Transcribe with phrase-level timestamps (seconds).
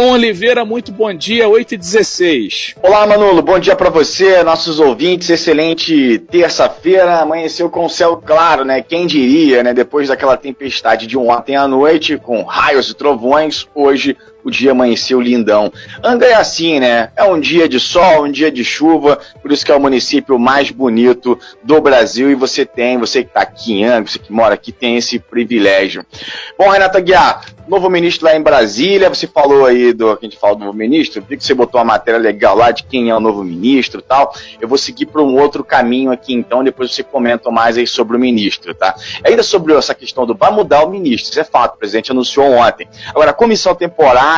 [0.00, 4.80] Tom Oliveira, muito bom dia, 8 e 16 Olá, Manolo, bom dia para você, nossos
[4.80, 8.80] ouvintes, excelente terça-feira, amanheceu com céu claro, né?
[8.80, 9.74] Quem diria, né?
[9.74, 15.20] Depois daquela tempestade de ontem à noite, com raios e trovões, hoje o dia amanheceu
[15.20, 15.72] lindão.
[16.02, 17.10] Anda é assim, né?
[17.16, 20.38] É um dia de sol, um dia de chuva, por isso que é o município
[20.38, 24.32] mais bonito do Brasil e você tem, você que está aqui em Angra, você que
[24.32, 26.04] mora aqui, tem esse privilégio.
[26.58, 30.38] Bom, Renata Guiar, novo ministro lá em Brasília, você falou aí do que a gente
[30.38, 33.16] fala do novo ministro, vi que você botou uma matéria legal lá de quem é
[33.16, 34.34] o novo ministro e tal.
[34.60, 38.16] Eu vou seguir para um outro caminho aqui então, depois você comenta mais aí sobre
[38.16, 38.94] o ministro, tá?
[39.24, 42.50] Ainda sobre essa questão do vai mudar o ministro, isso é fato, o presidente anunciou
[42.52, 42.88] ontem.
[43.10, 44.29] Agora, a comissão temporária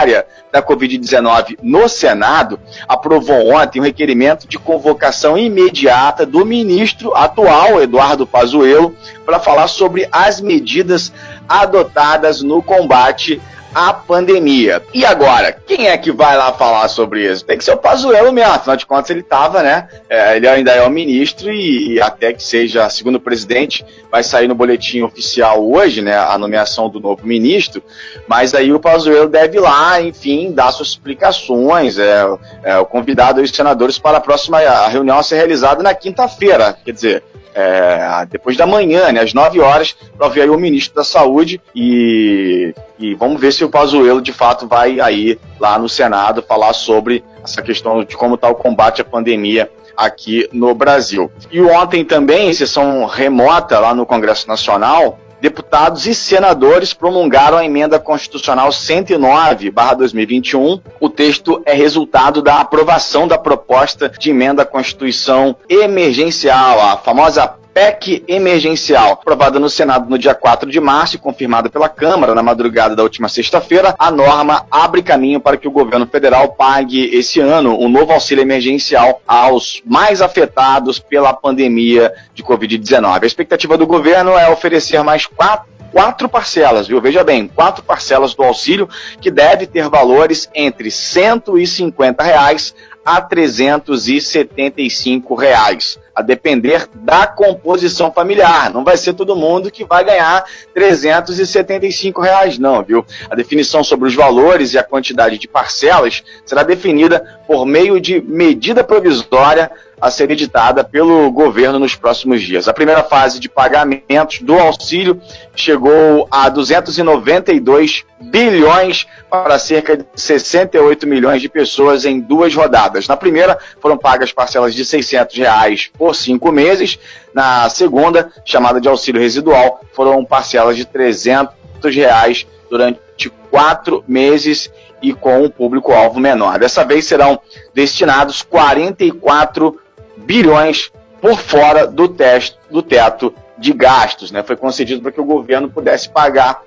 [0.50, 8.26] da Covid-19 no Senado aprovou ontem um requerimento de convocação imediata do ministro atual, Eduardo
[8.26, 11.12] Pazuello, para falar sobre as medidas
[11.48, 13.40] adotadas no combate
[13.74, 14.82] à pandemia.
[14.92, 17.44] E agora, quem é que vai lá falar sobre isso?
[17.44, 19.88] Tem que ser o Pazuello mesmo, afinal de contas ele estava, né?
[20.08, 24.22] É, ele ainda é o ministro e, e, até que seja, segundo o presidente, vai
[24.22, 26.16] sair no boletim oficial hoje, né?
[26.16, 27.82] A nomeação do novo ministro,
[28.26, 32.24] mas aí o Pazuello deve ir lá, enfim, dar suas explicações, é,
[32.62, 36.76] é o convidado os senadores para a próxima a reunião a ser realizada na quinta-feira,
[36.84, 37.22] quer dizer,
[37.54, 41.60] é, depois da manhã, né, às 9 horas, para ver aí o ministro da Saúde
[41.74, 46.72] e, e vamos ver se o Pazuello de fato vai aí lá no Senado falar
[46.72, 51.30] sobre essa questão de como está o combate à pandemia aqui no Brasil.
[51.50, 57.98] E ontem também, sessão remota lá no Congresso Nacional, deputados e senadores promulgaram a emenda
[57.98, 60.80] constitucional 109/2021.
[61.00, 67.54] O texto é resultado da aprovação da proposta de emenda à Constituição emergencial, a famosa
[67.74, 72.42] PEC emergencial, aprovada no Senado no dia 4 de março e confirmada pela Câmara na
[72.42, 77.40] madrugada da última sexta-feira, a norma abre caminho para que o governo federal pague esse
[77.40, 83.22] ano um novo auxílio emergencial aos mais afetados pela pandemia de Covid-19.
[83.22, 87.00] A expectativa do governo é oferecer mais quatro quatro parcelas, viu?
[87.00, 88.88] Veja bem, quatro parcelas do auxílio
[89.20, 92.74] que deve ter valores entre 150 reais
[93.04, 98.72] a 375 reais, a depender da composição familiar.
[98.72, 103.04] Não vai ser todo mundo que vai ganhar 375 reais, não, viu?
[103.28, 108.20] A definição sobre os valores e a quantidade de parcelas será definida por meio de
[108.20, 109.70] medida provisória
[110.02, 112.66] a ser editada pelo governo nos próximos dias.
[112.66, 115.22] A primeira fase de pagamentos do auxílio
[115.54, 123.06] chegou a 292 bilhões para cerca de 68 milhões de pessoas em duas rodadas.
[123.06, 126.98] Na primeira, foram pagas parcelas de 600 reais por cinco meses.
[127.32, 131.54] Na segunda, chamada de auxílio residual, foram parcelas de 300
[131.94, 134.68] reais durante quatro meses
[135.00, 136.58] e com um público-alvo menor.
[136.58, 137.40] Dessa vez serão
[137.72, 139.78] destinados 44
[140.16, 140.90] bilhões
[141.20, 144.32] por fora do, teste, do teto de gastos.
[144.32, 144.42] Né?
[144.42, 146.62] Foi concedido para que o governo pudesse pagar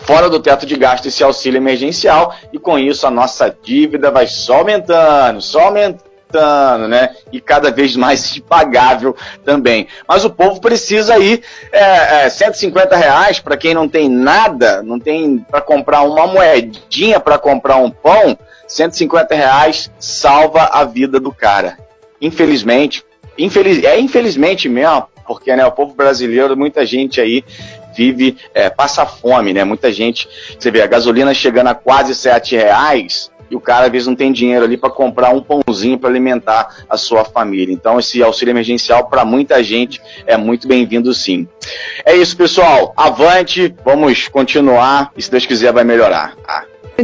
[0.00, 4.26] fora do teto de gastos esse auxílio emergencial e com isso a nossa dívida vai
[4.26, 7.14] só aumentando, só aumentando, né?
[7.30, 9.14] E cada vez mais impagável
[9.44, 9.86] também.
[10.08, 14.98] Mas o povo precisa aí é, é, 150 reais para quem não tem nada, não
[14.98, 21.32] tem para comprar uma moedinha para comprar um pão, 150 reais salva a vida do
[21.32, 21.76] cara
[22.20, 23.04] infelizmente,
[23.38, 27.44] infeliz, é infelizmente mesmo, porque né, o povo brasileiro, muita gente aí
[27.94, 29.64] vive, é, passa fome, né?
[29.64, 33.92] Muita gente, você vê a gasolina chegando a quase sete reais e o cara às
[33.92, 37.72] vezes não tem dinheiro ali para comprar um pãozinho para alimentar a sua família.
[37.72, 41.48] Então esse auxílio emergencial para muita gente é muito bem-vindo sim.
[42.04, 42.92] É isso, pessoal.
[42.96, 46.34] Avante, vamos continuar e se Deus quiser vai melhorar.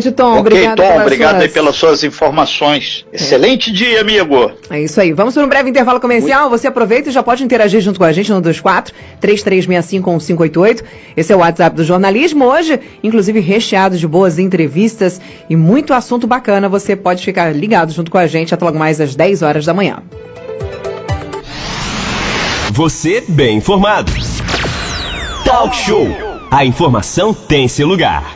[0.05, 0.12] Tá?
[0.12, 1.53] Tom, ok, Tom, obrigado suas...
[1.53, 3.07] pelas suas informações.
[3.12, 3.17] É.
[3.17, 4.53] Excelente dia, amigo.
[4.71, 5.12] É isso aí.
[5.12, 6.49] Vamos para um breve intervalo comercial.
[6.51, 10.83] Você aproveita e já pode interagir junto com a gente no 24 33651588.
[11.17, 12.45] Esse é o WhatsApp do jornalismo.
[12.45, 16.69] Hoje, inclusive, recheado de boas entrevistas e muito assunto bacana.
[16.69, 19.75] Você pode ficar ligado junto com a gente até logo mais às 10 horas da
[19.75, 20.03] manhã.
[22.72, 24.13] Você bem informado.
[25.45, 26.09] Talk Show.
[26.51, 28.35] A informação tem seu lugar.